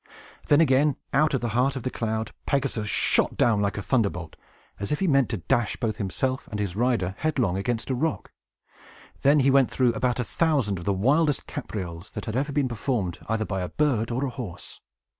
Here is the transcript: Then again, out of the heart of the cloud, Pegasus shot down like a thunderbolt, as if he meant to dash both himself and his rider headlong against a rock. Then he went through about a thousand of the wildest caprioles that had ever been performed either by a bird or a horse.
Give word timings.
Then 0.47 0.61
again, 0.61 0.95
out 1.13 1.35
of 1.35 1.41
the 1.41 1.49
heart 1.49 1.75
of 1.75 1.83
the 1.83 1.91
cloud, 1.91 2.31
Pegasus 2.47 2.89
shot 2.89 3.37
down 3.37 3.61
like 3.61 3.77
a 3.77 3.83
thunderbolt, 3.83 4.35
as 4.79 4.91
if 4.91 4.99
he 4.99 5.07
meant 5.07 5.29
to 5.29 5.37
dash 5.37 5.75
both 5.75 5.97
himself 5.97 6.47
and 6.47 6.59
his 6.59 6.75
rider 6.75 7.13
headlong 7.19 7.55
against 7.55 7.91
a 7.91 7.93
rock. 7.93 8.31
Then 9.21 9.41
he 9.41 9.51
went 9.51 9.69
through 9.69 9.93
about 9.93 10.19
a 10.19 10.23
thousand 10.23 10.79
of 10.79 10.85
the 10.85 10.91
wildest 10.91 11.45
caprioles 11.45 12.09
that 12.13 12.25
had 12.25 12.35
ever 12.35 12.51
been 12.51 12.67
performed 12.67 13.19
either 13.29 13.45
by 13.45 13.61
a 13.61 13.69
bird 13.69 14.09
or 14.09 14.25
a 14.25 14.31
horse. 14.31 14.79